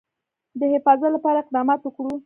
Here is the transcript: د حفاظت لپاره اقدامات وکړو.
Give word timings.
د 0.59 0.61
حفاظت 0.73 1.09
لپاره 1.15 1.37
اقدامات 1.41 1.79
وکړو. 1.83 2.13